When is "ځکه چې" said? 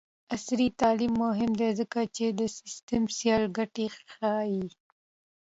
1.79-2.25